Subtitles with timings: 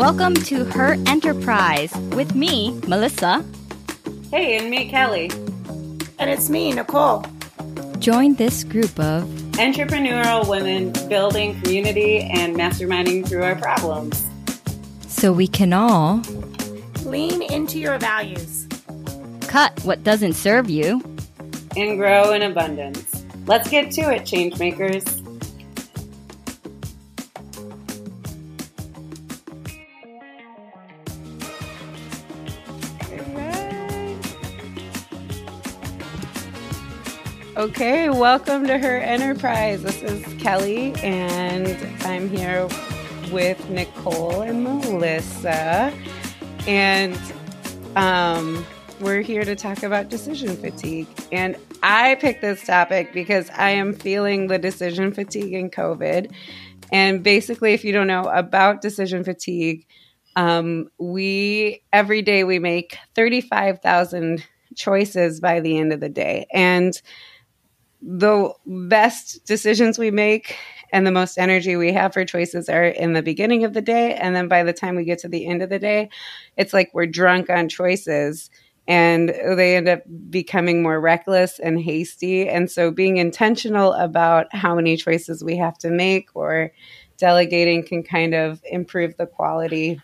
[0.00, 3.44] Welcome to Her Enterprise with me, Melissa.
[4.30, 5.30] Hey, and me, Kelly.
[6.18, 7.22] And it's me, Nicole.
[7.98, 9.24] Join this group of
[9.58, 14.24] entrepreneurial women building community and masterminding through our problems.
[15.06, 16.22] So we can all
[17.04, 18.66] lean into your values,
[19.42, 21.02] cut what doesn't serve you,
[21.76, 23.22] and grow in abundance.
[23.44, 25.19] Let's get to it, changemakers.
[37.60, 39.82] Okay, welcome to Her Enterprise.
[39.82, 41.68] This is Kelly, and
[42.06, 42.66] I'm here
[43.30, 45.92] with Nicole and Melissa.
[46.66, 47.20] And
[47.96, 48.64] um,
[48.98, 51.06] we're here to talk about decision fatigue.
[51.32, 56.32] And I picked this topic because I am feeling the decision fatigue in COVID.
[56.90, 59.86] And basically, if you don't know about decision fatigue,
[60.34, 66.46] um, we every day we make 35,000 choices by the end of the day.
[66.54, 66.98] And
[68.02, 70.56] the best decisions we make
[70.92, 74.14] and the most energy we have for choices are in the beginning of the day.
[74.14, 76.08] And then by the time we get to the end of the day,
[76.56, 78.50] it's like we're drunk on choices
[78.88, 82.48] and they end up becoming more reckless and hasty.
[82.48, 86.72] And so being intentional about how many choices we have to make or
[87.18, 90.00] delegating can kind of improve the quality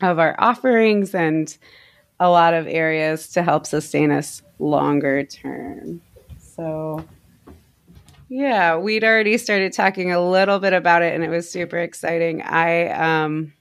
[0.00, 1.56] of our offerings and
[2.20, 6.00] a lot of areas to help sustain us longer term.
[6.62, 7.04] So,
[8.28, 12.40] yeah, we'd already started talking a little bit about it, and it was super exciting.
[12.40, 13.52] I um,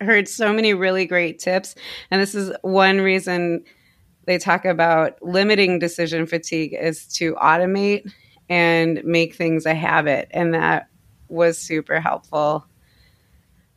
[0.00, 1.74] heard so many really great tips,
[2.10, 3.62] and this is one reason
[4.24, 8.10] they talk about limiting decision fatigue is to automate
[8.48, 10.88] and make things a habit, and that
[11.28, 12.64] was super helpful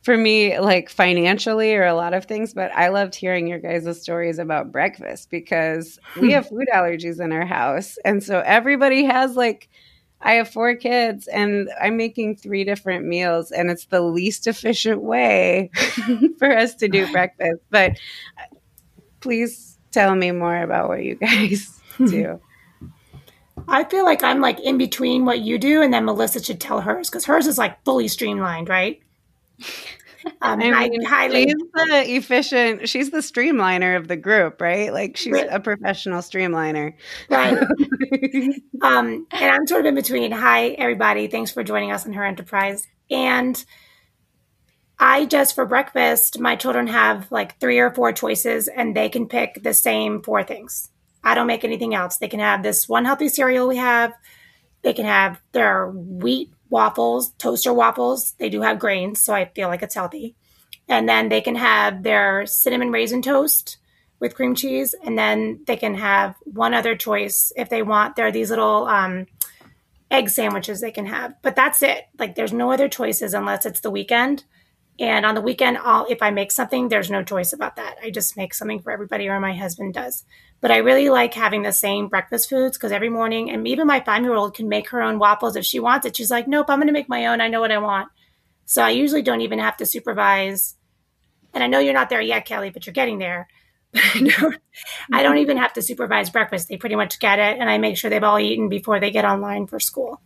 [0.04, 4.02] for me, like financially or a lot of things, but I loved hearing your guys'
[4.02, 7.96] stories about breakfast because we have food allergies in our house.
[8.04, 9.70] And so everybody has like,
[10.20, 15.02] I have four kids and I'm making three different meals, and it's the least efficient
[15.02, 15.70] way
[16.38, 17.60] for us to do breakfast.
[17.70, 17.92] But
[18.38, 18.56] uh,
[19.20, 22.06] please tell me more about what you guys hmm.
[22.06, 22.40] do.
[23.68, 26.82] I feel like I'm like in between what you do, and then Melissa should tell
[26.82, 29.00] hers because hers is like fully streamlined, right?
[30.40, 32.88] Um, I mean, highly she's the efficient.
[32.88, 34.92] She's the streamliner of the group, right?
[34.92, 36.94] Like she's a professional streamliner,
[37.28, 37.58] right?
[38.82, 40.32] um, and I'm sort of in between.
[40.32, 41.26] Hi, everybody!
[41.26, 42.86] Thanks for joining us in her enterprise.
[43.10, 43.62] And
[44.98, 49.28] I just for breakfast, my children have like three or four choices, and they can
[49.28, 50.88] pick the same four things.
[51.22, 52.16] I don't make anything else.
[52.16, 54.12] They can have this one healthy cereal we have.
[54.82, 58.32] They can have their wheat waffles, toaster waffles.
[58.32, 60.34] They do have grains, so I feel like it's healthy.
[60.88, 63.78] And then they can have their cinnamon raisin toast
[64.18, 64.92] with cream cheese.
[65.04, 68.16] And then they can have one other choice if they want.
[68.16, 69.26] There are these little um,
[70.10, 72.06] egg sandwiches they can have, but that's it.
[72.18, 74.42] Like there's no other choices unless it's the weekend.
[74.98, 77.96] And on the weekend, I'll, if I make something, there's no choice about that.
[78.02, 80.24] I just make something for everybody, or my husband does.
[80.60, 84.00] But I really like having the same breakfast foods because every morning, and even my
[84.00, 86.16] five year old can make her own waffles if she wants it.
[86.16, 87.40] She's like, nope, I'm going to make my own.
[87.40, 88.08] I know what I want.
[88.66, 90.76] So I usually don't even have to supervise.
[91.52, 93.48] And I know you're not there yet, Kelly, but you're getting there.
[93.94, 94.56] I don't,
[95.12, 96.68] I don't even have to supervise breakfast.
[96.68, 97.58] They pretty much get it.
[97.58, 100.20] And I make sure they've all eaten before they get online for school.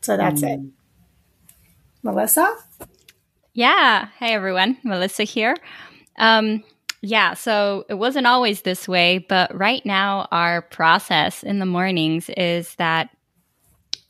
[0.00, 0.54] So that's mm.
[0.54, 0.60] it.
[2.02, 2.56] Melissa?
[3.58, 4.06] Yeah.
[4.20, 4.78] Hey, everyone.
[4.84, 5.56] Melissa here.
[6.16, 6.62] Um,
[7.02, 12.30] yeah, so it wasn't always this way, but right now our process in the mornings
[12.36, 13.10] is that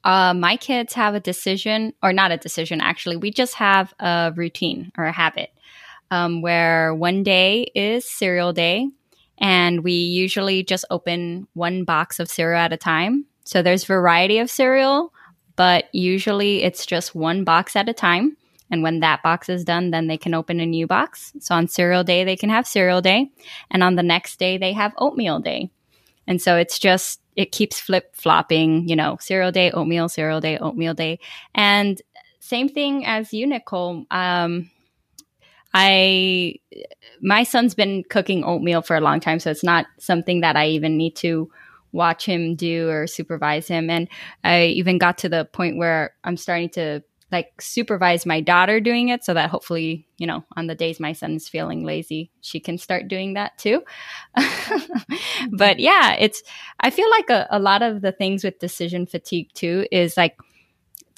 [0.05, 3.17] uh, my kids have a decision, or not a decision, actually.
[3.17, 5.49] We just have a routine or a habit
[6.11, 8.91] um, where one day is cereal day,
[9.39, 13.25] and we usually just open one box of cereal at a time.
[13.45, 15.11] So there's variety of cereal,
[15.57, 18.37] but usually it's just one box at a time.
[18.71, 21.33] And when that box is done, then they can open a new box.
[21.41, 23.31] So on cereal day, they can have cereal day.
[23.71, 25.71] And on the next day, they have oatmeal day.
[26.27, 30.59] And so it's just, it keeps flip flopping, you know, cereal day, oatmeal, cereal day,
[30.59, 31.19] oatmeal day.
[31.55, 32.01] And
[32.41, 34.05] same thing as you, Nicole.
[34.11, 34.71] Um,
[35.73, 36.57] I,
[37.21, 39.39] my son's been cooking oatmeal for a long time.
[39.39, 41.51] So it's not something that I even need to
[41.93, 43.89] watch him do or supervise him.
[43.89, 44.09] And
[44.45, 49.09] I even got to the point where I'm starting to like supervise my daughter doing
[49.09, 52.59] it so that hopefully, you know, on the days my son is feeling lazy, she
[52.61, 53.83] can start doing that too.
[54.35, 55.81] but mm-hmm.
[55.81, 56.43] yeah, it's,
[56.81, 60.37] I feel like a, a lot of the things with decision fatigue too is like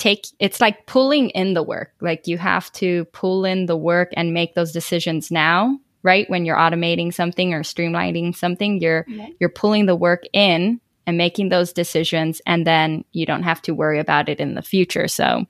[0.01, 1.93] take it's like pulling in the work.
[2.01, 6.29] Like you have to pull in the work and make those decisions now, right?
[6.29, 9.06] When you're automating something or streamlining something, you're
[9.39, 13.75] you're pulling the work in and making those decisions and then you don't have to
[13.75, 15.06] worry about it in the future.
[15.06, 15.45] So,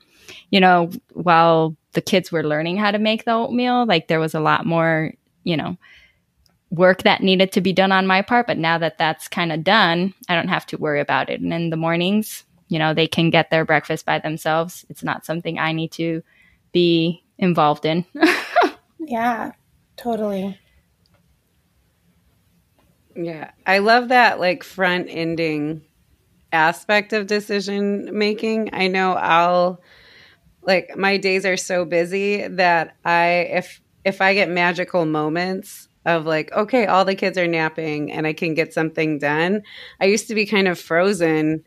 [0.50, 4.34] you know, while the kids were learning how to make the oatmeal, like there was
[4.34, 5.12] a lot more,
[5.44, 5.76] you know,
[6.70, 8.46] work that needed to be done on my part.
[8.46, 11.40] But now that that's kind of done, I don't have to worry about it.
[11.40, 14.86] And in the mornings, you know, they can get their breakfast by themselves.
[14.88, 16.22] It's not something I need to
[16.72, 18.04] be involved in.
[19.00, 19.52] yeah,
[19.96, 20.58] totally.
[23.16, 23.50] Yeah.
[23.66, 25.82] I love that like front ending
[26.52, 28.70] aspect of decision making.
[28.72, 29.80] I know I'll
[30.62, 36.26] like my days are so busy that I if if I get magical moments of
[36.26, 39.62] like okay all the kids are napping and I can get something done.
[40.00, 41.64] I used to be kind of frozen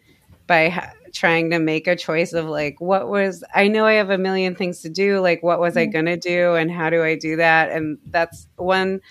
[0.47, 4.09] by ha- trying to make a choice of like what was I know I have
[4.09, 5.89] a million things to do like what was mm-hmm.
[5.89, 9.01] I going to do and how do I do that and that's one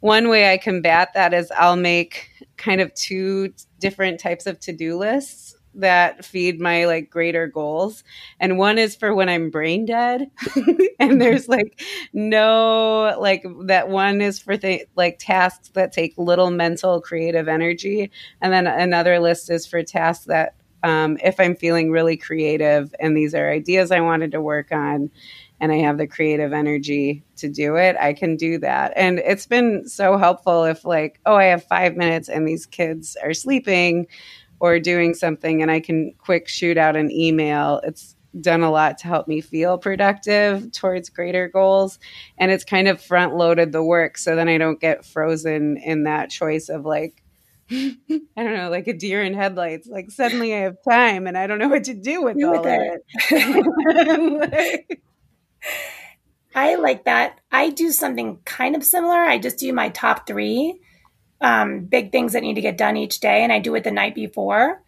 [0.00, 4.96] one way I combat that is I'll make kind of two different types of to-do
[4.96, 8.02] lists that feed my like greater goals.
[8.40, 10.30] And one is for when i'm brain dead.
[11.00, 11.80] And there's like
[12.12, 18.10] no like that one is for th- like tasks that take little mental creative energy.
[18.42, 23.14] And then another list is for tasks that um, if i'm feeling really creative and
[23.14, 25.10] these are ideas i wanted to work on
[25.60, 28.92] and I have the creative energy to do it, I can do that.
[28.96, 33.16] And it's been so helpful if, like, oh, I have five minutes and these kids
[33.22, 34.06] are sleeping
[34.60, 37.80] or doing something and I can quick shoot out an email.
[37.82, 41.98] It's done a lot to help me feel productive towards greater goals.
[42.38, 46.04] And it's kind of front loaded the work so then I don't get frozen in
[46.04, 47.22] that choice of like,
[47.70, 47.96] I
[48.36, 49.88] don't know, like a deer in headlights.
[49.88, 52.62] Like suddenly I have time and I don't know what to do with do all
[52.62, 53.02] with it.
[53.30, 55.02] it.
[56.54, 57.40] I like that.
[57.50, 59.18] I do something kind of similar.
[59.18, 60.80] I just do my top three
[61.40, 63.90] um, big things that need to get done each day, and I do it the
[63.90, 64.82] night before.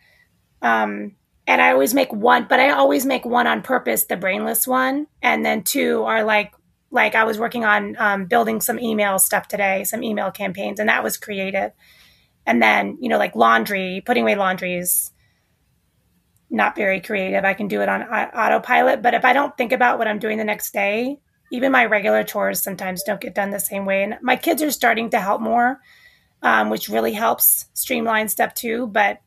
[0.60, 1.16] Um,
[1.46, 5.06] and I always make one, but I always make one on purpose, the brainless one,
[5.22, 6.52] and then two are like
[6.90, 10.88] like I was working on um, building some email stuff today, some email campaigns, and
[10.88, 11.72] that was creative.
[12.46, 15.10] And then you know like laundry, putting away laundry is
[16.52, 17.44] not very creative.
[17.44, 20.36] I can do it on autopilot, but if I don't think about what I'm doing
[20.36, 21.18] the next day,
[21.50, 24.02] even my regular chores sometimes don't get done the same way.
[24.02, 25.80] And my kids are starting to help more,
[26.42, 28.86] um, which really helps streamline step two.
[28.86, 29.20] But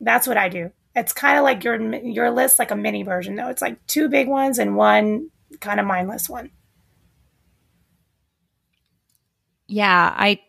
[0.00, 0.70] that's what I do.
[0.94, 3.48] It's kind of like your your list, like a mini version, though.
[3.48, 6.50] It's like two big ones and one kind of mindless one.
[9.70, 10.40] Yeah, I,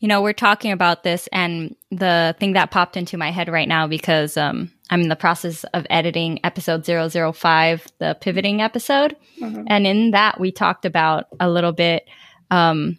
[0.00, 3.66] you know, we're talking about this, and the thing that popped into my head right
[3.66, 9.16] now because um, I'm in the process of editing episode 005, the pivoting episode.
[9.40, 9.64] Mm-hmm.
[9.66, 12.06] And in that, we talked about a little bit
[12.50, 12.98] um,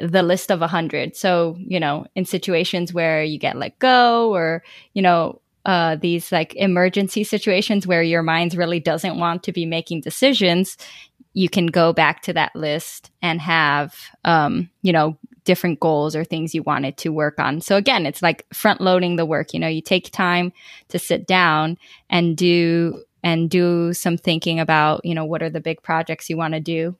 [0.00, 1.16] the list of 100.
[1.16, 4.62] So, you know, in situations where you get let go or,
[4.94, 9.64] you know, uh, these like emergency situations where your mind really doesn't want to be
[9.66, 10.76] making decisions,
[11.34, 13.94] you can go back to that list and have,
[14.24, 17.60] um, you know, different goals or things you wanted to work on.
[17.60, 19.52] So again, it's like front loading the work.
[19.52, 20.52] You know, you take time
[20.88, 21.78] to sit down
[22.10, 26.36] and do and do some thinking about, you know, what are the big projects you
[26.36, 26.96] want to do.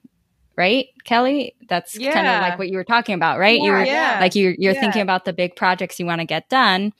[0.55, 1.55] Right, Kelly?
[1.67, 2.13] That's yeah.
[2.13, 3.57] kind of like what you were talking about, right?
[3.59, 4.17] Yeah, you were yeah.
[4.21, 6.93] like you're you're thinking about the big projects you want to get done.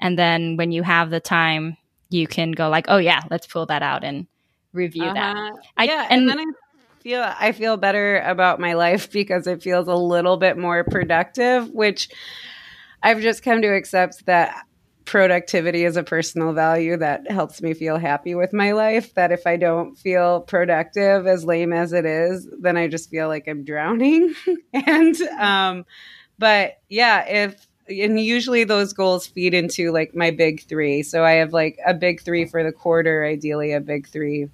[0.00, 1.76] And then when you have the time,
[2.08, 4.26] you can go like, oh yeah, let's pull that out and
[4.72, 5.14] review uh-huh.
[5.14, 5.52] that.
[5.76, 9.62] I, yeah, and, and then I feel I feel better about my life because it
[9.62, 12.10] feels a little bit more productive, which
[13.02, 14.66] I've just come to accept that
[15.10, 19.12] productivity is a personal value that helps me feel happy with my life.
[19.14, 23.26] That if I don't feel productive, as lame as it is, then I just feel
[23.26, 24.36] like I'm drowning.
[24.72, 25.84] and, um,
[26.38, 31.02] but yeah, if, and usually those goals feed into like my big three.
[31.02, 34.48] So I have like a big three for the quarter, ideally a big three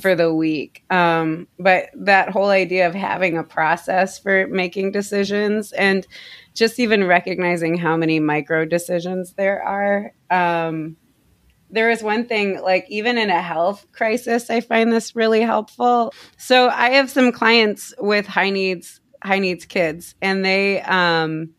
[0.00, 0.84] for the week.
[0.90, 6.06] Um, but that whole idea of having a process for making decisions and
[6.54, 10.12] just even recognizing how many micro decisions there are.
[10.30, 10.96] Um,
[11.70, 16.12] there is one thing, like even in a health crisis, I find this really helpful.
[16.36, 21.54] So I have some clients with high needs, high needs kids, and they, um,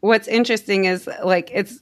[0.00, 1.80] what's interesting is like it's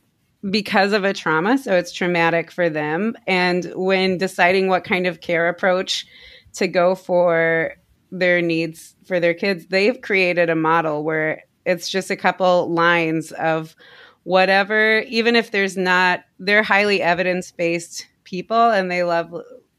[0.50, 1.58] because of a trauma.
[1.58, 3.14] So it's traumatic for them.
[3.26, 6.06] And when deciding what kind of care approach
[6.54, 7.75] to go for
[8.11, 13.32] their needs for their kids, they've created a model where it's just a couple lines
[13.32, 13.76] of
[14.25, 19.34] whatever, even if there's not, they're highly evidence based people and they love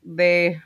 [0.05, 0.61] they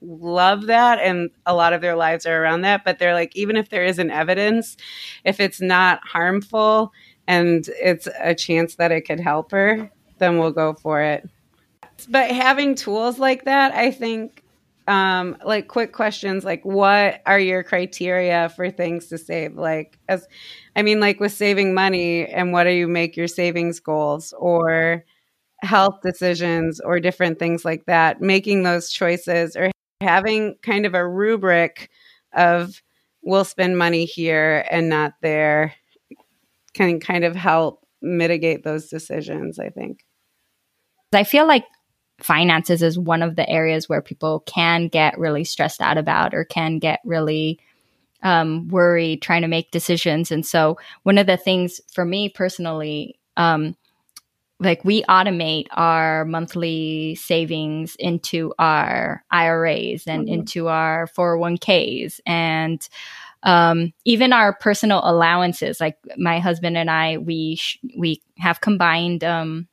[0.00, 3.56] love that and a lot of their lives are around that but they're like even
[3.56, 4.76] if there isn't evidence
[5.24, 6.90] if it's not harmful
[7.30, 11.26] and it's a chance that it could help her then we'll go for it.
[12.08, 14.42] But having tools like that i think
[14.88, 19.54] um, like quick questions like what are your criteria for things to save?
[19.54, 20.26] Like as
[20.74, 25.04] i mean like with saving money and what do you make your savings goals or
[25.62, 29.70] health decisions or different things like that making those choices or
[30.00, 31.90] having kind of a rubric
[32.32, 32.82] of
[33.22, 35.74] we'll spend money here and not there
[36.74, 40.04] can kind of help mitigate those decisions, I think.
[41.12, 41.64] I feel like
[42.20, 46.44] finances is one of the areas where people can get really stressed out about or
[46.44, 47.58] can get really
[48.22, 50.30] um, worried trying to make decisions.
[50.30, 53.76] And so, one of the things for me personally, um,
[54.58, 60.40] like we automate our monthly savings into our IRAs and mm-hmm.
[60.40, 62.86] into our 401ks and
[63.42, 65.80] um, even our personal allowances.
[65.80, 69.24] Like my husband and I, we sh- we have combined.
[69.24, 69.68] Um,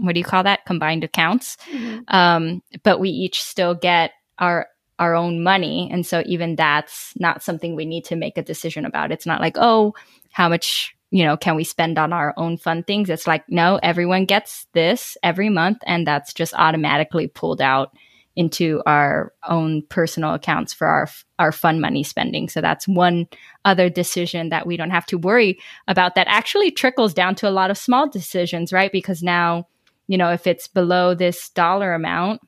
[0.00, 0.64] what do you call that?
[0.64, 1.56] Combined accounts.
[1.72, 2.00] Mm-hmm.
[2.08, 4.66] Um, but we each still get our
[4.98, 8.84] our own money, and so even that's not something we need to make a decision
[8.84, 9.12] about.
[9.12, 9.94] It's not like oh,
[10.30, 13.10] how much you know, can we spend on our own fun things?
[13.10, 17.92] It's like, no, everyone gets this every month, and that's just automatically pulled out
[18.36, 21.08] into our own personal accounts for our
[21.38, 22.48] our fun money spending.
[22.48, 23.26] So that's one
[23.64, 25.58] other decision that we don't have to worry
[25.88, 28.92] about that actually trickles down to a lot of small decisions, right?
[28.92, 29.66] Because now,
[30.06, 32.40] you know, if it's below this dollar amount,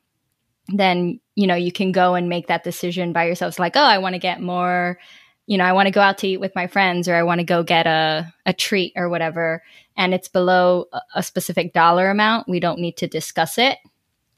[0.68, 3.50] then you know, you can go and make that decision by yourself.
[3.50, 4.98] It's like, oh, I want to get more
[5.46, 7.40] you know, I want to go out to eat with my friends or I want
[7.40, 9.62] to go get a, a treat or whatever,
[9.96, 13.78] and it's below a specific dollar amount, we don't need to discuss it.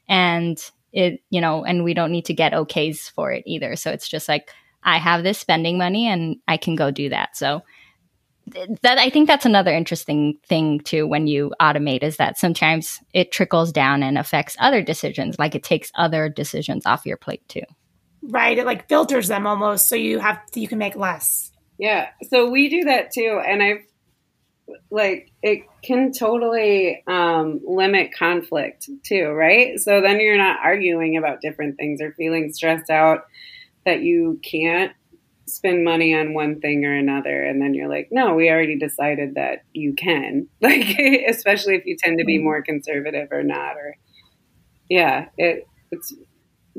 [0.07, 0.59] And
[0.95, 3.75] it, you know, and we don't need to get okays for it either.
[3.75, 4.49] So it's just like,
[4.83, 7.37] I have this spending money and I can go do that.
[7.37, 7.61] So
[8.81, 13.31] that I think that's another interesting thing too when you automate is that sometimes it
[13.31, 17.63] trickles down and affects other decisions, like it takes other decisions off your plate too
[18.29, 18.57] right?
[18.57, 21.51] It like filters them almost, so you have you can make less.
[21.77, 23.83] Yeah, so we do that too, and I've
[24.89, 29.79] like it can totally um, limit conflict too, right?
[29.79, 33.25] So then you're not arguing about different things or feeling stressed out
[33.85, 34.91] that you can't
[35.47, 39.35] spend money on one thing or another and then you're like no we already decided
[39.35, 40.97] that you can like
[41.29, 42.45] especially if you tend to be mm-hmm.
[42.45, 43.95] more conservative or not or
[44.89, 46.15] yeah it it's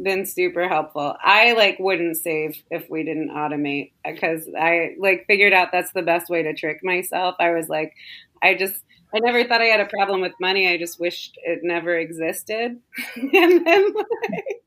[0.06, 1.16] been super helpful.
[1.20, 6.02] I like wouldn't save if we didn't automate because I like figured out that's the
[6.02, 7.34] best way to trick myself.
[7.40, 7.92] I was like,
[8.40, 8.76] I just
[9.12, 10.68] I never thought I had a problem with money.
[10.68, 12.78] I just wished it never existed.
[13.16, 14.62] and then like,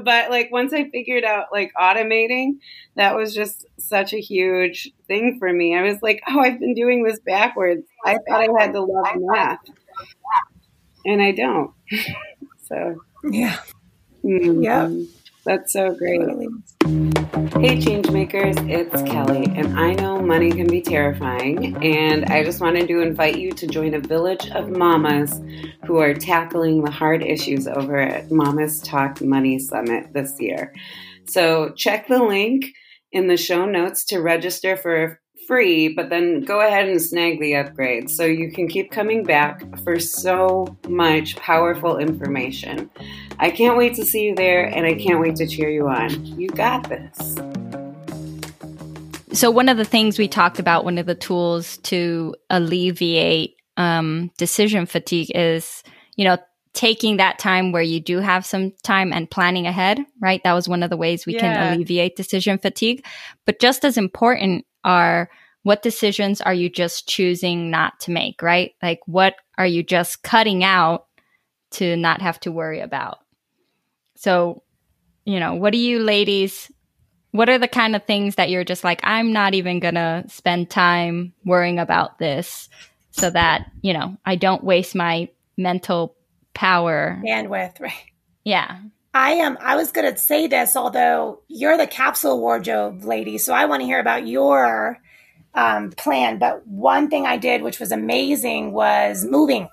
[0.02, 2.60] but like once I figured out like automating,
[2.96, 5.76] that was just such a huge thing for me.
[5.76, 7.86] I was like, oh, I've been doing this backwards.
[8.06, 9.58] I thought I had to love math.
[11.04, 11.72] And I don't.
[12.66, 13.58] so yeah.
[14.24, 14.62] Mm-hmm.
[14.62, 14.90] Yeah.
[15.44, 16.20] That's so great.
[16.20, 21.82] Hey, changemakers, it's Kelly, and I know money can be terrifying.
[21.84, 25.40] And I just wanted to invite you to join a village of mamas
[25.84, 30.72] who are tackling the hard issues over at Mamas Talk Money Summit this year.
[31.26, 32.66] So check the link
[33.10, 35.20] in the show notes to register for
[35.52, 39.62] free, but then go ahead and snag the upgrade so you can keep coming back
[39.84, 42.88] for so much powerful information.
[43.38, 46.24] I can't wait to see you there and I can't wait to cheer you on.
[46.24, 47.36] You got this.
[49.38, 54.30] So, one of the things we talked about, one of the tools to alleviate um,
[54.38, 55.82] decision fatigue is,
[56.16, 56.38] you know,
[56.72, 60.40] taking that time where you do have some time and planning ahead, right?
[60.44, 61.40] That was one of the ways we yeah.
[61.40, 63.04] can alleviate decision fatigue.
[63.44, 65.28] But just as important are
[65.62, 68.72] what decisions are you just choosing not to make, right?
[68.82, 71.06] Like what are you just cutting out
[71.72, 73.18] to not have to worry about?
[74.16, 74.62] So,
[75.24, 76.70] you know, what do you ladies
[77.32, 80.24] what are the kind of things that you're just like I'm not even going to
[80.28, 82.68] spend time worrying about this
[83.10, 86.14] so that, you know, I don't waste my mental
[86.54, 87.92] power bandwidth, right?
[88.44, 88.78] Yeah.
[89.14, 89.58] I am.
[89.60, 93.80] I was going to say this, although you're the capsule wardrobe lady, so I want
[93.80, 94.98] to hear about your
[95.54, 96.38] um, plan.
[96.38, 99.68] But one thing I did, which was amazing, was moving.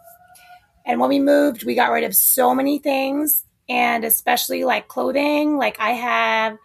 [0.85, 5.57] And when we moved, we got rid of so many things, and especially like clothing.
[5.57, 6.57] Like I have,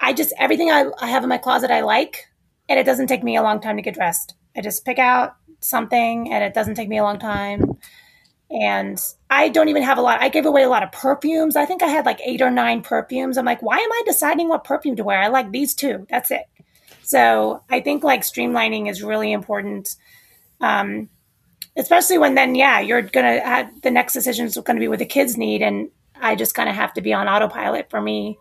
[0.00, 2.26] I just everything I, I have in my closet I like,
[2.68, 4.34] and it doesn't take me a long time to get dressed.
[4.56, 7.78] I just pick out something, and it doesn't take me a long time.
[8.48, 10.22] And I don't even have a lot.
[10.22, 11.56] I gave away a lot of perfumes.
[11.56, 13.38] I think I had like eight or nine perfumes.
[13.38, 15.20] I'm like, why am I deciding what perfume to wear?
[15.20, 16.06] I like these two.
[16.08, 16.44] That's it.
[17.06, 19.94] So I think like streamlining is really important.
[20.60, 21.08] Um,
[21.76, 24.88] especially when then, yeah, you're going to have the next decision is going to be
[24.88, 25.62] what the kids need.
[25.62, 28.38] And I just kind of have to be on autopilot for me.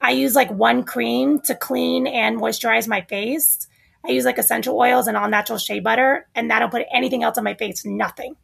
[0.00, 3.66] I use like one cream to clean and moisturize my face.
[4.04, 7.38] I use like essential oils and all natural shea butter, and don't put anything else
[7.38, 8.36] on my face, nothing.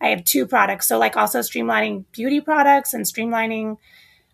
[0.00, 0.88] I have two products.
[0.88, 3.76] So, like, also streamlining beauty products and streamlining,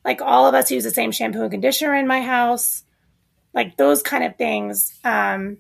[0.05, 2.85] like, all of us use the same shampoo and conditioner in my house,
[3.57, 4.97] like, those kind of things.
[5.03, 5.57] Um,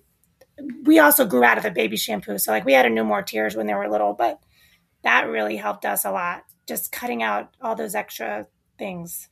[0.84, 2.38] we also grew out of the baby shampoo.
[2.38, 4.38] So, like, we had a No More Tears when they were little, but
[5.02, 8.46] that really helped us a lot, just cutting out all those extra
[8.78, 9.28] things.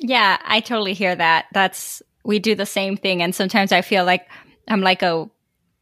[0.00, 1.46] Yeah, I totally hear that.
[1.52, 3.22] That's, we do the same thing.
[3.22, 4.28] And sometimes I feel like
[4.66, 5.30] I'm like a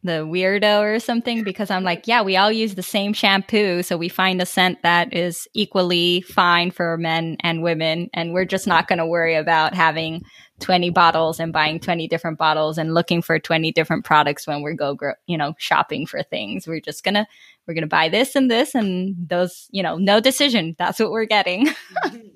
[0.03, 3.83] the weirdo or something because I'm like, yeah, we all use the same shampoo.
[3.83, 8.09] So we find a scent that is equally fine for men and women.
[8.13, 10.23] And we're just not going to worry about having
[10.61, 14.73] 20 bottles and buying 20 different bottles and looking for 20 different products when we
[14.73, 16.67] go, you know, shopping for things.
[16.67, 17.27] We're just going to
[17.67, 20.75] we're to buy this and this and those, you know, no decision.
[20.77, 21.69] That's what we're getting.
[22.01, 22.27] Mm-hmm.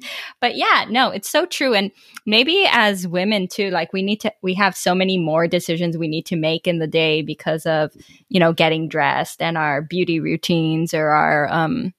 [0.41, 1.73] but yeah, no, it's so true.
[1.73, 1.91] And
[2.25, 6.07] maybe as women too, like we need to, we have so many more decisions we
[6.07, 7.91] need to make in the day because of,
[8.29, 11.93] you know, getting dressed and our beauty routines or our, um,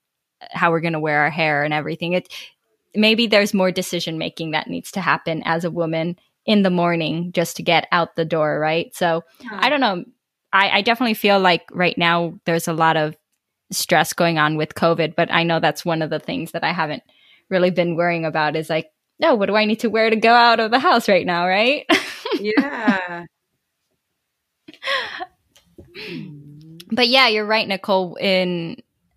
[0.53, 2.13] how we're going to wear our hair and everything.
[2.13, 2.29] It,
[2.97, 7.33] maybe there's more decision making that needs to happen as a woman in the morning
[7.33, 8.95] just to get out the door, right?
[8.95, 9.59] So yeah.
[9.61, 10.05] I don't know.
[10.53, 13.17] I, I definitely feel like right now there's a lot of
[13.73, 16.73] stress going on with COVID, but I know that's one of the things that I
[16.73, 17.03] haven't
[17.51, 20.33] really been worrying about is like, no, what do I need to wear to go
[20.33, 21.85] out of the house right now, right?
[22.41, 23.25] yeah.
[26.93, 28.17] but yeah, you're right, Nicole.
[28.17, 28.77] In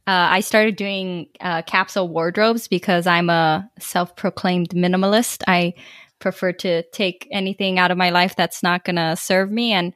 [0.09, 5.43] uh, I started doing uh, capsule wardrobes because I'm a self-proclaimed minimalist.
[5.47, 5.75] I
[6.17, 9.93] prefer to take anything out of my life that's not going to serve me, and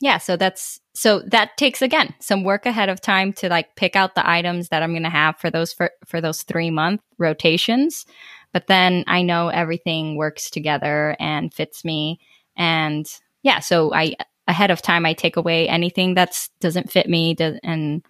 [0.00, 3.94] yeah, so that's so that takes again some work ahead of time to like pick
[3.94, 7.00] out the items that I'm going to have for those for, for those 3 month
[7.18, 8.04] rotations.
[8.52, 12.18] But then I know everything works together and fits me
[12.56, 13.06] and
[13.44, 14.16] yeah, so I
[14.48, 18.02] ahead of time I take away anything that doesn't fit me does, and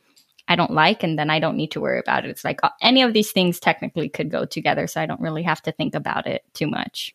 [0.52, 2.30] I don't like and then I don't need to worry about it.
[2.30, 5.42] It's like uh, any of these things technically could go together so I don't really
[5.44, 7.14] have to think about it too much.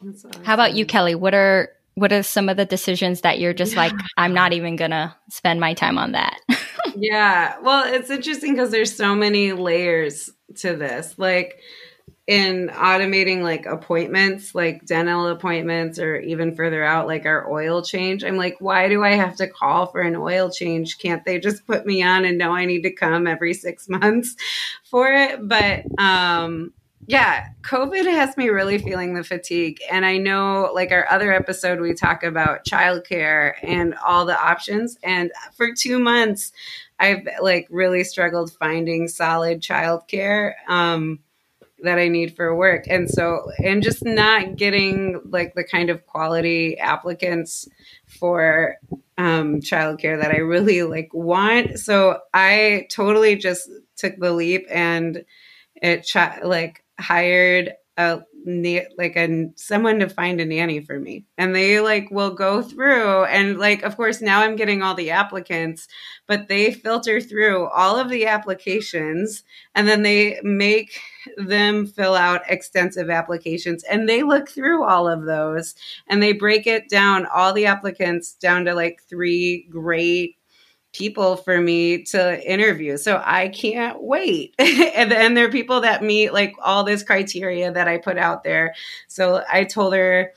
[0.00, 0.44] Awesome.
[0.44, 1.16] How about you, Kelly?
[1.16, 3.78] What are what are some of the decisions that you're just yeah.
[3.78, 6.40] like i'm not even gonna spend my time on that
[6.96, 11.60] yeah well it's interesting because there's so many layers to this like
[12.26, 18.24] in automating like appointments like dental appointments or even further out like our oil change
[18.24, 21.66] i'm like why do i have to call for an oil change can't they just
[21.66, 24.36] put me on and know i need to come every six months
[24.84, 26.72] for it but um
[27.06, 29.78] yeah, COVID has me really feeling the fatigue.
[29.90, 34.96] And I know, like our other episode, we talk about childcare and all the options.
[35.02, 36.52] And for two months,
[36.98, 41.18] I've like really struggled finding solid childcare um,
[41.84, 42.84] that I need for work.
[42.88, 47.68] And so, and just not getting like the kind of quality applicants
[48.06, 48.76] for
[49.16, 51.78] um, childcare that I really like want.
[51.78, 55.24] So I totally just took the leap and
[55.80, 58.22] it ch- like hired a
[58.98, 63.24] like a someone to find a nanny for me and they like will go through
[63.24, 65.88] and like of course now i'm getting all the applicants
[66.26, 69.44] but they filter through all of the applications
[69.74, 71.00] and then they make
[71.36, 75.74] them fill out extensive applications and they look through all of those
[76.08, 80.36] and they break it down all the applicants down to like three great
[80.94, 82.96] people for me to interview.
[82.96, 84.54] So I can't wait.
[84.58, 88.44] and then there are people that meet like all this criteria that I put out
[88.44, 88.74] there.
[89.08, 90.32] So I told her,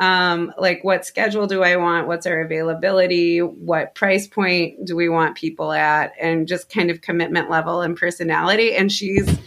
[0.00, 2.06] um, like what schedule do I want?
[2.06, 3.38] What's our availability?
[3.38, 6.12] What price point do we want people at?
[6.20, 8.74] And just kind of commitment level and personality.
[8.74, 9.38] And she's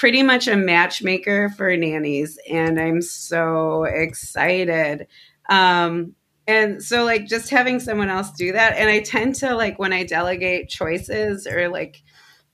[0.00, 2.38] pretty much a matchmaker for nannies.
[2.48, 5.06] And I'm so excited.
[5.50, 6.14] Um,
[6.46, 9.92] and so like just having someone else do that and i tend to like when
[9.92, 12.02] i delegate choices or like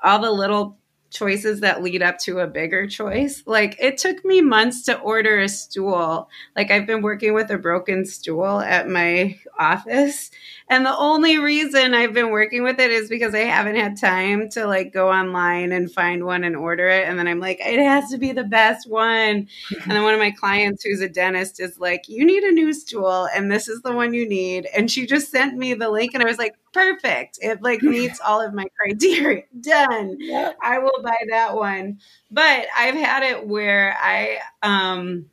[0.03, 0.77] all the little
[1.11, 3.43] choices that lead up to a bigger choice.
[3.47, 6.29] Like it took me months to order a stool.
[6.55, 10.31] Like I've been working with a broken stool at my office.
[10.69, 14.49] And the only reason I've been working with it is because I haven't had time
[14.51, 17.07] to like go online and find one and order it.
[17.07, 19.49] And then I'm like, it has to be the best one.
[19.71, 22.73] and then one of my clients who's a dentist is like, you need a new
[22.73, 24.67] stool and this is the one you need.
[24.77, 27.39] And she just sent me the link and I was like, perfect.
[27.41, 29.45] It like meets all of my criteria.
[29.61, 30.17] Done.
[30.19, 30.57] Yep.
[30.63, 32.01] I will buy that one.
[32.31, 35.27] But I've had it where I um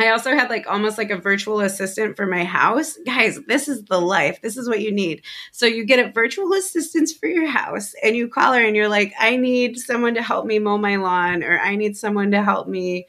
[0.00, 2.96] I also had like almost like a virtual assistant for my house.
[3.04, 4.40] Guys, this is the life.
[4.40, 5.22] This is what you need.
[5.52, 8.88] So you get a virtual assistant for your house and you call her and you're
[8.88, 12.42] like, I need someone to help me mow my lawn or I need someone to
[12.42, 13.06] help me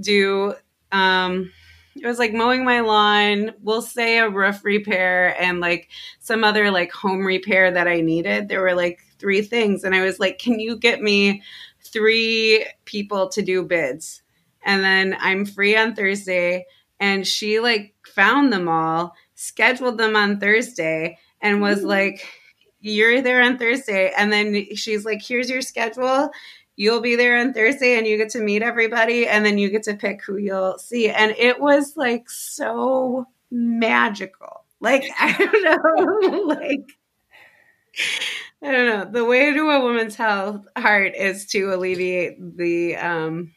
[0.00, 0.54] do
[0.92, 1.50] um
[1.96, 5.88] it was like mowing my lawn, we'll say a roof repair and like
[6.20, 8.48] some other like home repair that I needed.
[8.48, 11.42] There were like three things and I was like, "Can you get me
[11.82, 14.22] three people to do bids?"
[14.66, 16.66] And then I'm free on Thursday
[17.00, 21.88] and she like found them all, scheduled them on Thursday and was mm-hmm.
[21.88, 22.28] like,
[22.80, 26.30] "You're there on Thursday." And then she's like, "Here's your schedule
[26.76, 29.82] you'll be there on Thursday and you get to meet everybody and then you get
[29.84, 31.08] to pick who you'll see.
[31.08, 34.64] And it was like so magical.
[34.80, 36.92] Like, I don't know, like,
[38.62, 39.10] I don't know.
[39.10, 43.52] The way to a woman's health heart is to alleviate the um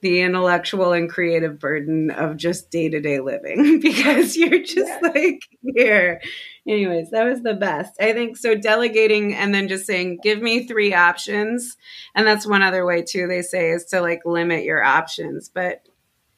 [0.00, 5.10] the intellectual and creative burden of just day-to-day living because you're just yeah.
[5.14, 5.42] like
[5.74, 6.20] here.
[6.66, 7.94] Anyways that was the best.
[8.00, 11.76] I think so delegating and then just saying give me three options
[12.14, 15.86] and that's one other way too they say is to like limit your options but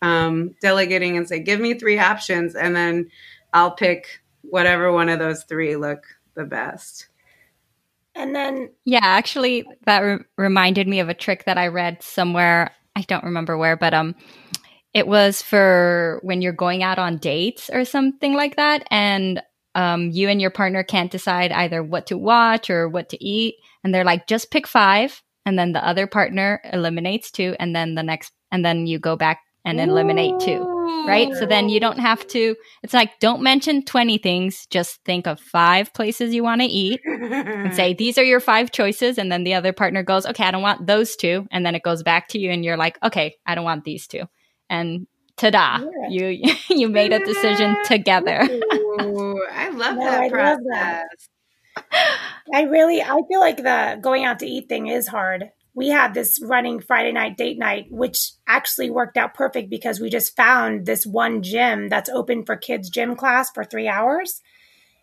[0.01, 3.11] um, delegating and say give me three options and then
[3.55, 7.09] i'll pick whatever one of those three look the best.
[8.15, 12.73] And then yeah actually that re- reminded me of a trick that i read somewhere
[12.97, 14.15] I don't remember where, but um,
[14.95, 19.43] it was for when you're going out on dates or something like that, and
[19.75, 23.57] um, you and your partner can't decide either what to watch or what to eat,
[23.83, 27.95] and they're like, just pick five, and then the other partner eliminates two, and then
[27.95, 30.72] the next, and then you go back and eliminate two
[31.07, 31.33] right?
[31.35, 34.67] So then you don't have to, it's like, don't mention 20 things.
[34.67, 38.71] Just think of five places you want to eat and say, these are your five
[38.71, 39.19] choices.
[39.19, 41.47] And then the other partner goes, okay, I don't want those two.
[41.51, 44.07] And then it goes back to you and you're like, okay, I don't want these
[44.07, 44.25] two.
[44.69, 46.09] And ta-da, yeah.
[46.09, 48.43] you, you made a decision together.
[49.01, 50.59] Ooh, I love no, that I process.
[50.65, 51.09] Love that.
[52.55, 56.13] I really, I feel like the going out to eat thing is hard we had
[56.13, 60.85] this running Friday night date night, which actually worked out perfect because we just found
[60.85, 64.43] this one gym that's open for kids' gym class for three hours.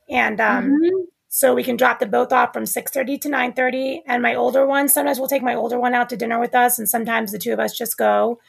[0.09, 1.01] And um, mm-hmm.
[1.27, 4.01] so we can drop the both off from 6.30 to 9.30.
[4.05, 6.77] And my older one, sometimes we'll take my older one out to dinner with us.
[6.77, 8.39] And sometimes the two of us just go.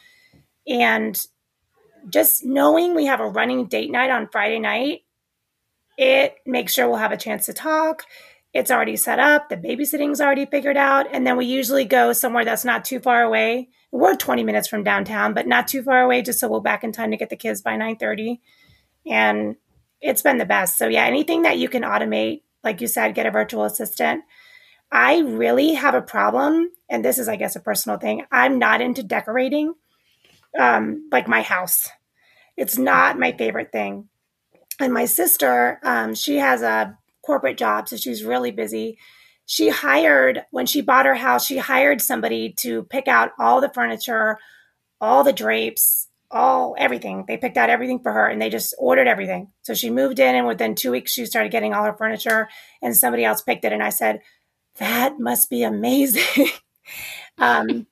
[0.69, 1.19] And
[2.11, 5.01] just knowing we have a running date night on Friday night,
[5.97, 8.05] it makes sure we'll have a chance to talk
[8.53, 12.45] it's already set up, the babysitting's already figured out, and then we usually go somewhere
[12.45, 13.69] that's not too far away.
[13.93, 16.93] We're 20 minutes from downtown, but not too far away, just so we're back in
[16.93, 18.41] time to get the kids by 9:30.
[19.07, 19.57] And
[20.01, 20.79] it's been the best.
[20.79, 24.25] So yeah, anything that you can automate, like you said, get a virtual assistant.
[24.93, 28.25] I really have a problem, and this is, I guess, a personal thing.
[28.33, 29.75] I'm not into decorating,
[30.59, 31.89] um, like my house.
[32.57, 34.09] It's not my favorite thing.
[34.81, 38.99] And my sister, um, she has a corporate job, so she's really busy.
[39.47, 43.73] She hired, when she bought her house, she hired somebody to pick out all the
[43.73, 44.39] furniture,
[45.01, 47.25] all the drapes, all everything.
[47.27, 49.51] They picked out everything for her and they just ordered everything.
[49.63, 52.49] So she moved in, and within two weeks, she started getting all her furniture,
[52.83, 53.73] and somebody else picked it.
[53.73, 54.21] And I said,
[54.79, 56.49] That must be amazing.
[57.39, 57.87] um,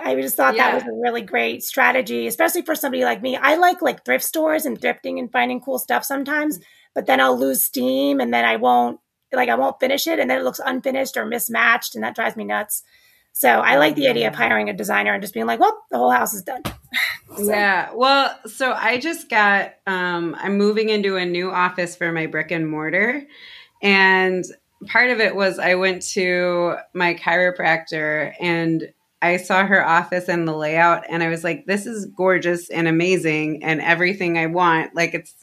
[0.00, 0.70] I just thought yeah.
[0.70, 3.36] that was a really great strategy, especially for somebody like me.
[3.36, 6.60] I like like thrift stores and thrifting and finding cool stuff sometimes
[6.94, 9.00] but then I'll lose steam and then I won't
[9.32, 12.36] like I won't finish it and then it looks unfinished or mismatched and that drives
[12.36, 12.82] me nuts.
[13.32, 15.98] So I like the idea of hiring a designer and just being like, well, the
[15.98, 16.62] whole house is done.
[17.36, 17.44] so.
[17.44, 17.90] Yeah.
[17.94, 22.50] Well, so I just got um I'm moving into a new office for my brick
[22.50, 23.26] and mortar
[23.82, 24.44] and
[24.86, 30.46] part of it was I went to my chiropractor and I saw her office and
[30.46, 34.94] the layout and I was like this is gorgeous and amazing and everything I want.
[34.94, 35.34] Like it's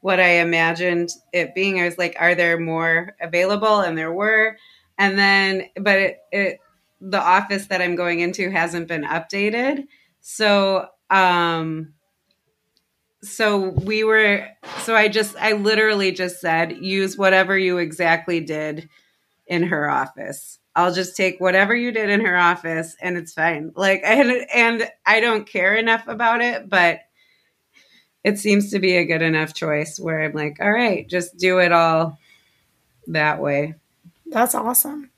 [0.00, 1.80] what I imagined it being.
[1.80, 3.80] I was like, are there more available?
[3.80, 4.56] And there were.
[4.98, 6.60] And then, but it, it
[7.00, 9.86] the office that I'm going into hasn't been updated.
[10.20, 11.94] So, um,
[13.22, 14.46] so we were,
[14.80, 18.88] so I just, I literally just said, use whatever you exactly did
[19.46, 20.58] in her office.
[20.76, 23.72] I'll just take whatever you did in her office and it's fine.
[23.74, 27.00] Like, and, and I don't care enough about it, but
[28.22, 31.58] it seems to be a good enough choice where I'm like, all right, just do
[31.58, 32.18] it all
[33.06, 33.74] that way.
[34.26, 35.10] That's awesome.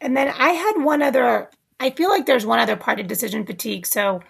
[0.00, 3.46] And then I had one other, I feel like there's one other part of decision
[3.46, 3.86] fatigue.
[3.86, 4.20] So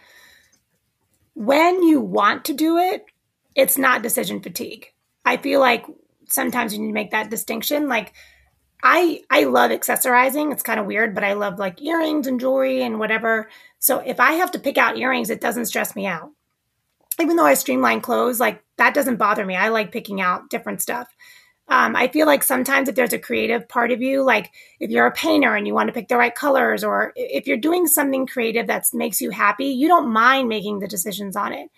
[1.34, 3.06] when you want to do it,
[3.54, 4.92] it's not decision fatigue.
[5.24, 5.86] I feel like
[6.28, 7.88] sometimes you need to make that distinction.
[7.88, 8.12] Like
[8.82, 10.52] I I love accessorizing.
[10.52, 13.48] It's kind of weird, but I love like earrings and jewelry and whatever.
[13.82, 16.30] So if I have to pick out earrings, it doesn't stress me out.
[17.20, 19.56] Even though I streamline clothes, like that doesn't bother me.
[19.56, 21.08] I like picking out different stuff.
[21.66, 25.06] Um, I feel like sometimes if there's a creative part of you, like if you're
[25.06, 28.24] a painter and you want to pick the right colors, or if you're doing something
[28.24, 31.68] creative that makes you happy, you don't mind making the decisions on it.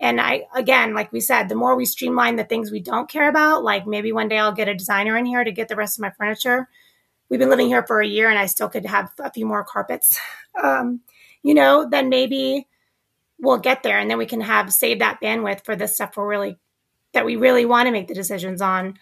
[0.00, 3.28] And I, again, like we said, the more we streamline the things we don't care
[3.28, 5.98] about, like maybe one day I'll get a designer in here to get the rest
[5.98, 6.68] of my furniture.
[7.28, 9.62] We've been living here for a year and I still could have a few more
[9.62, 10.18] carpets.
[10.62, 11.00] Um,
[11.44, 12.66] you know, then maybe
[13.38, 16.26] we'll get there and then we can have save that bandwidth for the stuff we're
[16.26, 16.56] really
[17.12, 18.94] that we really want to make the decisions on.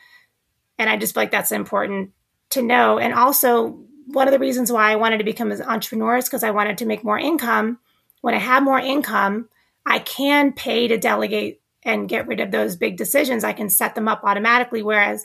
[0.78, 2.10] And i just feel like that's important
[2.50, 2.98] to know.
[2.98, 6.42] And also one of the reasons why i wanted to become an entrepreneur is because
[6.42, 7.78] i wanted to make more income.
[8.20, 9.48] When i have more income
[9.86, 13.44] i can pay to delegate and get rid of those big decisions.
[13.44, 15.24] I can set them up automatically whereas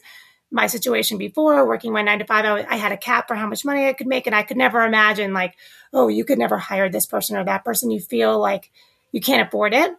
[0.52, 3.48] my situation before working my nine to five I, I had a cap for how
[3.48, 5.56] much money i could make and i could never imagine like
[5.92, 8.72] oh you could never hire this person or that person you feel like
[9.12, 9.92] you can't afford it.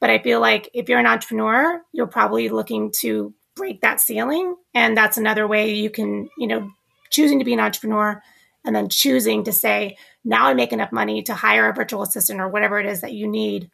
[0.00, 4.56] But I feel like if you're an entrepreneur, you're probably looking to break that ceiling.
[4.74, 6.70] And that's another way you can, you know,
[7.10, 8.22] choosing to be an entrepreneur
[8.64, 12.40] and then choosing to say, now I make enough money to hire a virtual assistant
[12.40, 13.70] or whatever it is that you need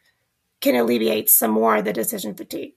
[0.61, 2.73] can alleviate some more of the decision fatigue.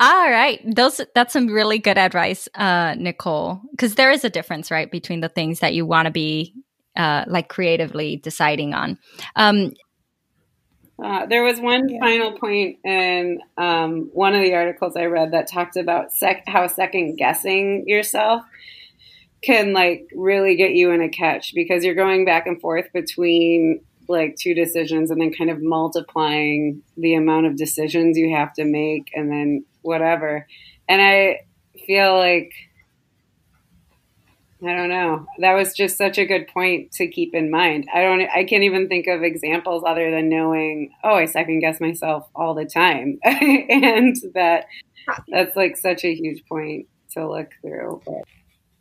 [0.00, 0.60] All right.
[0.64, 3.60] Those that's some really good advice, uh, Nicole.
[3.72, 6.54] Because there is a difference, right, between the things that you want to be
[6.96, 8.98] uh, like creatively deciding on.
[9.34, 9.72] Um,
[11.02, 12.00] uh, there was one yeah.
[12.00, 16.66] final point in um, one of the articles I read that talked about sec- how
[16.66, 18.42] second guessing yourself
[19.42, 23.80] can like really get you in a catch because you're going back and forth between
[24.08, 28.64] like two decisions and then kind of multiplying the amount of decisions you have to
[28.64, 30.46] make and then whatever.
[30.88, 31.40] And I
[31.86, 32.52] feel like
[34.60, 35.24] I don't know.
[35.38, 37.86] That was just such a good point to keep in mind.
[37.94, 41.80] I don't I can't even think of examples other than knowing, oh, I second guess
[41.80, 43.18] myself all the time.
[43.24, 44.66] and that
[45.28, 48.02] that's like such a huge point to look through.
[48.04, 48.24] But.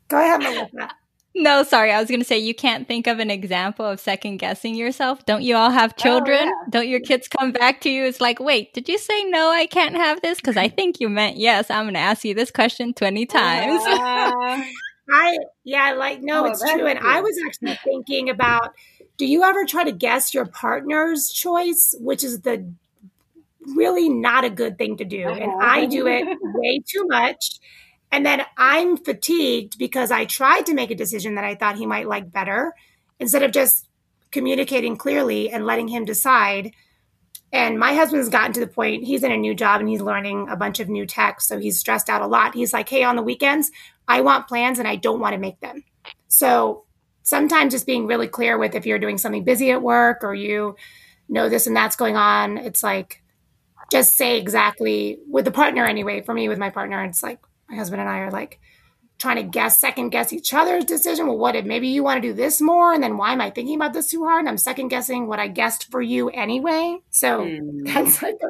[0.09, 0.95] Go ahead, Melissa.
[1.39, 1.91] No, sorry.
[1.91, 5.23] I was going to say you can't think of an example of second guessing yourself.
[5.27, 6.39] Don't you all have children?
[6.41, 6.69] Oh, yeah.
[6.71, 8.05] Don't your kids come back to you?
[8.05, 9.51] It's like, wait, did you say no?
[9.51, 11.69] I can't have this because I think you meant yes.
[11.69, 13.83] I'm going to ask you this question twenty times.
[13.85, 14.63] Uh,
[15.13, 16.87] I yeah, like no, oh, it's true.
[16.87, 18.73] And I was actually thinking about
[19.17, 22.69] do you ever try to guess your partner's choice, which is the
[23.75, 25.27] really not a good thing to do.
[25.27, 25.57] And uh-huh.
[25.59, 27.59] I do it way too much.
[28.11, 31.85] And then I'm fatigued because I tried to make a decision that I thought he
[31.85, 32.73] might like better
[33.19, 33.87] instead of just
[34.31, 36.71] communicating clearly and letting him decide.
[37.51, 40.47] And my husband's gotten to the point, he's in a new job and he's learning
[40.49, 41.41] a bunch of new tech.
[41.41, 42.55] So he's stressed out a lot.
[42.55, 43.71] He's like, hey, on the weekends,
[44.07, 45.83] I want plans and I don't want to make them.
[46.27, 46.85] So
[47.23, 50.75] sometimes just being really clear with if you're doing something busy at work or you
[51.29, 53.21] know this and that's going on, it's like
[53.91, 56.21] just say exactly with the partner anyway.
[56.21, 58.59] For me, with my partner, it's like my husband and I are like
[59.19, 61.27] trying to guess, second guess each other's decision.
[61.27, 62.93] Well, what if maybe you want to do this more?
[62.93, 64.39] And then why am I thinking about this too hard?
[64.39, 66.99] And I'm second guessing what I guessed for you anyway.
[67.09, 67.85] So mm.
[67.85, 68.47] that's like a,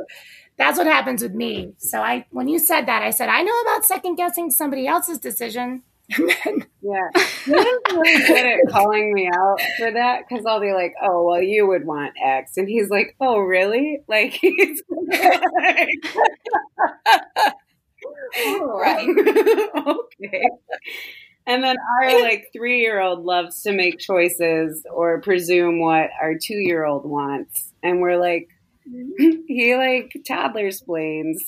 [0.58, 1.74] that's what happens with me.
[1.78, 5.20] So I, when you said that, I said, I know about second guessing somebody else's
[5.20, 5.84] decision.
[6.18, 11.26] yeah, he's really good at calling me out for that because I'll be like, "Oh,
[11.26, 15.90] well, you would want X," and he's like, "Oh, really?" Like he's like,
[18.46, 19.08] all right,
[19.76, 20.50] okay.
[21.48, 26.36] And then our like three year old loves to make choices or presume what our
[26.40, 28.50] two year old wants, and we're like,
[28.88, 29.38] mm-hmm.
[29.48, 31.44] he like toddler splains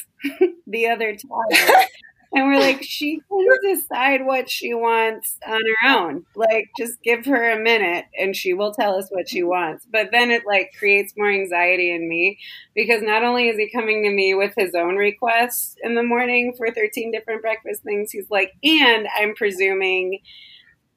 [0.66, 1.86] the other toddler.
[2.34, 6.26] And we're like, she can decide what she wants on her own.
[6.36, 9.86] Like, just give her a minute and she will tell us what she wants.
[9.92, 12.38] But then it like creates more anxiety in me
[12.76, 16.54] because not only is he coming to me with his own requests in the morning
[16.56, 20.20] for 13 different breakfast things, he's like, and I'm presuming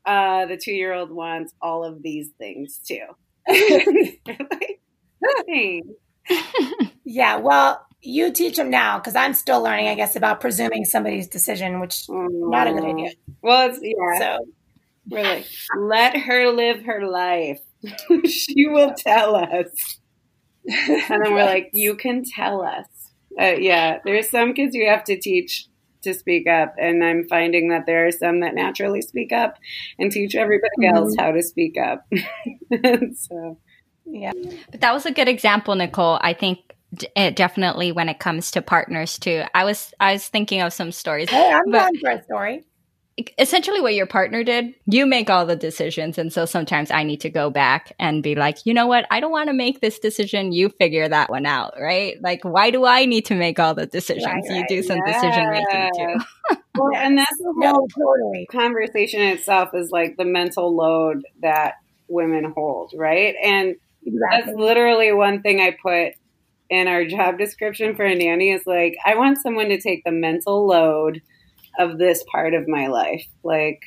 [0.04, 3.06] uh, the two year old wants all of these things too.
[3.48, 4.80] like,
[7.04, 11.28] yeah, well, you teach them now because I'm still learning, I guess, about presuming somebody's
[11.28, 13.10] decision, which not a good idea.
[13.42, 14.18] Well, it's yeah.
[14.18, 14.46] So
[15.10, 15.44] really,
[15.78, 17.60] let her live her life.
[18.26, 20.00] she will tell us,
[20.66, 22.86] and then we're like, you can tell us.
[23.40, 25.66] Uh, yeah, there's some kids you have to teach
[26.02, 29.58] to speak up, and I'm finding that there are some that naturally speak up
[29.98, 30.96] and teach everybody mm-hmm.
[30.96, 32.06] else how to speak up.
[33.16, 33.58] so
[34.04, 34.32] yeah.
[34.70, 36.18] But that was a good example, Nicole.
[36.20, 36.58] I think
[36.94, 39.42] d- eh, definitely when it comes to partners too.
[39.54, 41.30] I was I was thinking of some stories.
[41.30, 42.64] Hey, I'm but, for a story
[43.38, 47.20] essentially what your partner did you make all the decisions and so sometimes i need
[47.20, 49.98] to go back and be like you know what i don't want to make this
[49.98, 53.74] decision you figure that one out right like why do i need to make all
[53.74, 54.68] the decisions right, you right.
[54.68, 55.20] do some yes.
[55.20, 58.46] decision making too well, and that's the whole totally.
[58.50, 61.74] conversation itself is like the mental load that
[62.08, 63.76] women hold right and
[64.06, 64.16] exactly.
[64.30, 66.14] that's literally one thing i put
[66.72, 70.10] in our job description for a nanny is like i want someone to take the
[70.10, 71.20] mental load
[71.78, 73.26] of this part of my life.
[73.42, 73.82] Like,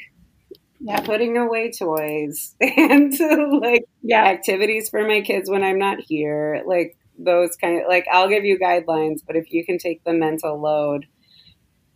[0.80, 1.00] yeah.
[1.02, 3.14] putting away toys and
[3.62, 4.26] like yeah.
[4.26, 6.64] activities for my kids when I'm not here.
[6.66, 10.14] Like, those kind of like, I'll give you guidelines, but if you can take the
[10.14, 11.06] mental load,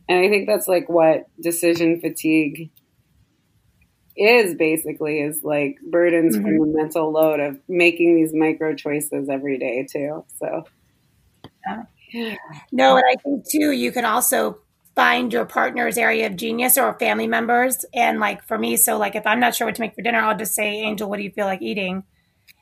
[0.07, 2.71] and I think that's like what decision fatigue
[4.15, 6.45] is basically is like burdens mm-hmm.
[6.45, 10.25] from the mental load of making these micro choices every day too.
[10.37, 10.65] So,
[12.71, 14.59] no, and I think too, you can also
[14.95, 17.85] find your partner's area of genius or family members.
[17.93, 20.19] And like for me, so like if I'm not sure what to make for dinner,
[20.19, 22.03] I'll just say, Angel, what do you feel like eating?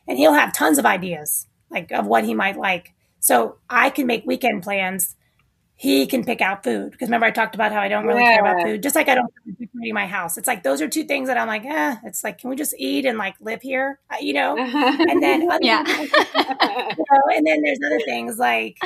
[0.08, 2.94] And he'll have tons of ideas like of what he might like.
[3.20, 5.16] So I can make weekend plans.
[5.80, 8.38] He can pick out food because remember I talked about how I don't really yeah.
[8.38, 10.36] care about food, just like I don't decorating my house.
[10.36, 11.98] It's like those are two things that I'm like, eh.
[12.04, 14.58] It's like, can we just eat and like live here, uh, you know?
[15.10, 18.78] And then, yeah, you know, and then there's other things like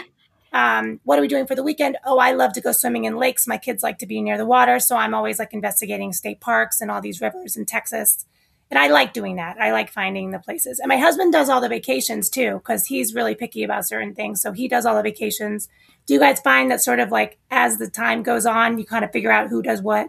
[0.53, 1.97] um, what are we doing for the weekend?
[2.05, 3.47] Oh, I love to go swimming in lakes.
[3.47, 4.79] My kids like to be near the water.
[4.79, 8.25] So I'm always like investigating state parks and all these rivers in Texas.
[8.71, 9.59] And I like doing that.
[9.59, 10.79] I like finding the places.
[10.79, 14.41] And my husband does all the vacations too, because he's really picky about certain things.
[14.41, 15.67] So he does all the vacations.
[16.07, 19.03] Do you guys find that sort of like as the time goes on, you kind
[19.03, 20.07] of figure out who does what?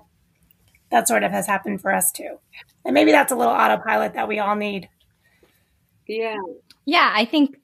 [0.92, 2.38] That sort of has happened for us too.
[2.84, 4.88] And maybe that's a little autopilot that we all need.
[6.06, 6.36] Yeah.
[6.84, 7.56] Yeah, I think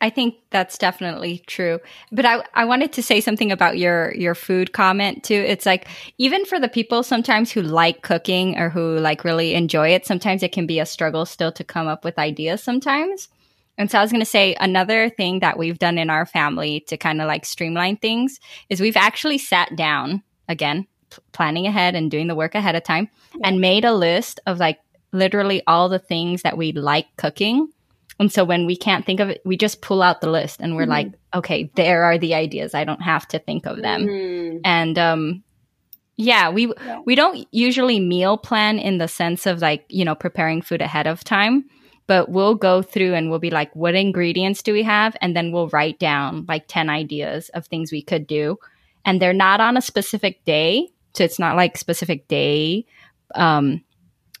[0.00, 1.80] I think that's definitely true.
[2.12, 5.34] But I, I wanted to say something about your your food comment too.
[5.34, 9.88] It's like even for the people sometimes who like cooking or who like really enjoy
[9.88, 13.28] it, sometimes it can be a struggle still to come up with ideas sometimes.
[13.76, 16.80] And so I was going to say another thing that we've done in our family
[16.88, 21.94] to kind of like streamline things is we've actually sat down again, p- planning ahead
[21.94, 23.08] and doing the work ahead of time
[23.44, 24.80] and made a list of like
[25.12, 27.68] literally all the things that we like cooking
[28.18, 30.74] and so when we can't think of it, we just pull out the list and
[30.74, 30.90] we're mm-hmm.
[30.90, 32.74] like, okay, there are the ideas.
[32.74, 34.06] I don't have to think of them.
[34.06, 34.58] Mm-hmm.
[34.64, 35.44] And um
[36.16, 37.00] yeah, we yeah.
[37.06, 41.06] we don't usually meal plan in the sense of like, you know, preparing food ahead
[41.06, 41.64] of time,
[42.08, 45.16] but we'll go through and we'll be like, what ingredients do we have?
[45.20, 48.58] And then we'll write down like 10 ideas of things we could do.
[49.04, 50.88] And they're not on a specific day.
[51.14, 52.84] So it's not like specific day.
[53.34, 53.84] Um,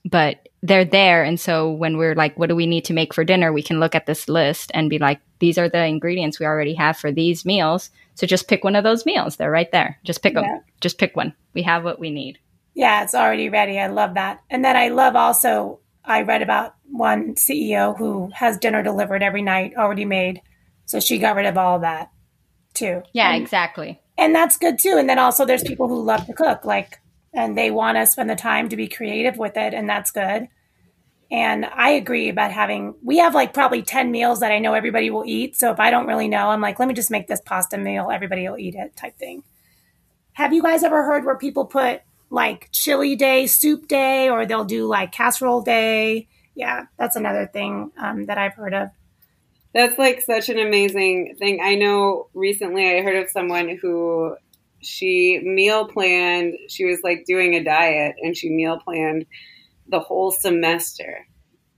[0.04, 1.22] but they're there.
[1.22, 3.52] And so when we're like, what do we need to make for dinner?
[3.52, 6.74] We can look at this list and be like, these are the ingredients we already
[6.74, 7.90] have for these meals.
[8.14, 9.36] So just pick one of those meals.
[9.36, 9.98] They're right there.
[10.04, 10.42] Just pick yeah.
[10.42, 10.60] them.
[10.80, 11.34] Just pick one.
[11.54, 12.38] We have what we need.
[12.74, 13.78] Yeah, it's already ready.
[13.78, 14.42] I love that.
[14.50, 19.42] And then I love also, I read about one CEO who has dinner delivered every
[19.42, 20.42] night already made.
[20.86, 22.10] So she got rid of all that
[22.74, 23.02] too.
[23.12, 24.00] Yeah, and, exactly.
[24.16, 24.96] And that's good too.
[24.98, 26.64] And then also there's people who love to cook.
[26.64, 27.00] Like
[27.38, 30.48] and they want to spend the time to be creative with it and that's good.
[31.30, 35.10] And i agree about having we have like probably 10 meals that i know everybody
[35.10, 35.56] will eat.
[35.56, 38.10] So if i don't really know i'm like let me just make this pasta meal.
[38.10, 39.44] Everybody will eat it type thing.
[40.32, 44.64] Have you guys ever heard where people put like chili day soup day or they'll
[44.64, 46.26] do like casserole day?
[46.56, 48.88] Yeah that's another thing um, that i've heard of.
[49.74, 51.60] That's like such an amazing thing.
[51.62, 54.34] I know recently i heard of someone who
[54.80, 59.26] she meal planned, she was like doing a diet and she meal planned
[59.88, 61.26] the whole semester.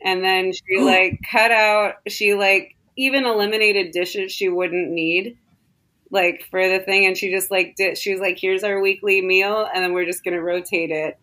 [0.03, 5.39] And then she like cut out, she like even eliminated dishes she wouldn't need
[6.11, 9.23] like for the thing and she just like did she was like here's our weekly
[9.23, 11.19] meal and then we're just going to rotate it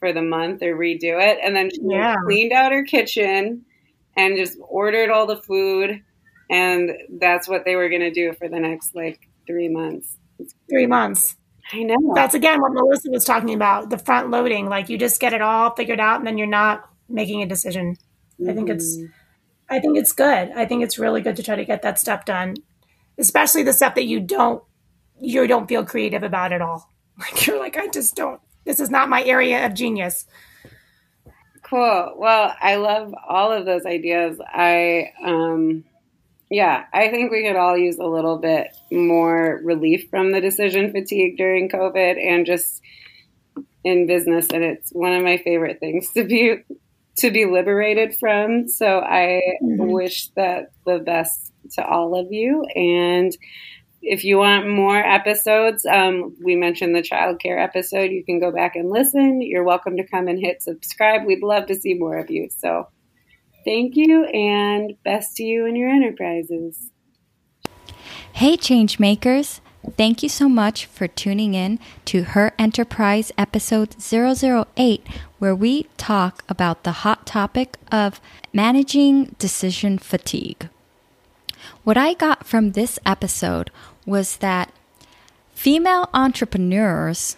[0.00, 2.16] for the month or redo it and then she yeah.
[2.24, 3.64] cleaned out her kitchen
[4.16, 6.02] and just ordered all the food
[6.50, 10.16] and that's what they were going to do for the next like 3 months
[10.68, 11.36] three months.
[11.72, 12.12] I know.
[12.14, 14.68] That's again what Melissa was talking about the front loading.
[14.68, 17.96] Like you just get it all figured out and then you're not making a decision.
[18.40, 18.50] Mm-hmm.
[18.50, 19.06] I think it's mm-hmm.
[19.70, 20.50] I think it's good.
[20.54, 22.56] I think it's really good to try to get that stuff done.
[23.18, 24.62] Especially the stuff that you don't
[25.20, 26.88] you don't feel creative about at all.
[27.18, 30.26] Like you're like, I just don't this is not my area of genius.
[31.62, 32.14] Cool.
[32.16, 34.40] Well, I love all of those ideas.
[34.46, 35.84] I um
[36.52, 40.92] yeah, I think we could all use a little bit more relief from the decision
[40.92, 42.82] fatigue during COVID and just
[43.84, 46.62] in business and it's one of my favorite things to be
[47.16, 48.68] to be liberated from.
[48.68, 49.90] So I mm-hmm.
[49.90, 52.64] wish that the best to all of you.
[52.74, 53.36] And
[54.02, 58.10] if you want more episodes, um, we mentioned the childcare episode.
[58.10, 59.40] You can go back and listen.
[59.40, 61.24] You're welcome to come and hit subscribe.
[61.24, 62.48] We'd love to see more of you.
[62.50, 62.88] So
[63.64, 66.90] thank you and best to you and your enterprises.
[68.32, 69.60] Hey, Changemakers.
[69.96, 75.06] Thank you so much for tuning in to Her Enterprise episode 008,
[75.38, 78.20] where we talk about the hot topic of
[78.52, 80.68] managing decision fatigue.
[81.82, 83.70] What I got from this episode
[84.06, 84.72] was that
[85.52, 87.36] female entrepreneurs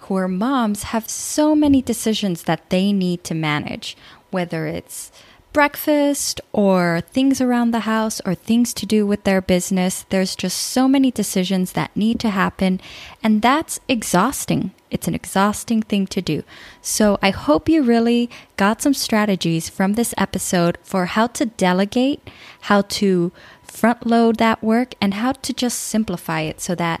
[0.00, 3.96] who are moms have so many decisions that they need to manage,
[4.30, 5.12] whether it's
[5.54, 10.04] breakfast or things around the house or things to do with their business.
[10.10, 12.80] There's just so many decisions that need to happen,
[13.22, 14.72] and that's exhausting.
[14.90, 16.42] It's an exhausting thing to do.
[16.82, 22.28] So, I hope you really got some strategies from this episode for how to delegate,
[22.62, 23.32] how to
[23.62, 27.00] front load that work, and how to just simplify it so that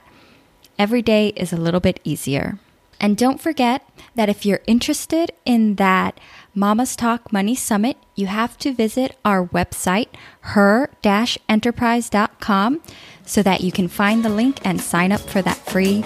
[0.78, 2.58] every day is a little bit easier.
[3.04, 6.18] And don't forget that if you're interested in that
[6.54, 10.08] Mamas Talk Money Summit, you have to visit our website,
[10.40, 12.80] her-enterprise.com,
[13.26, 16.02] so that you can find the link and sign up for that free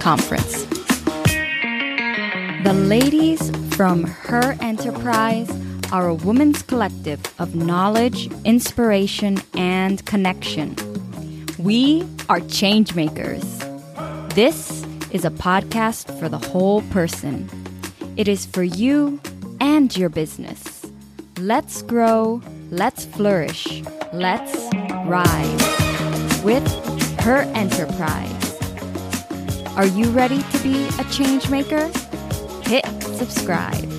[0.00, 0.64] conference.
[2.64, 5.50] The ladies from Her Enterprise
[5.92, 10.76] are a woman's collective of knowledge, inspiration, and connection.
[11.58, 13.44] We are change makers.
[14.30, 14.82] This
[15.12, 17.48] is a podcast for the whole person.
[18.16, 19.20] It is for you
[19.60, 20.86] and your business.
[21.38, 22.40] Let's grow,
[22.70, 23.82] let's flourish,
[24.14, 24.56] let's
[25.04, 26.66] rise with
[27.20, 28.56] her enterprise.
[29.76, 31.90] Are you ready to be a change maker?
[32.64, 33.91] Hit subscribe.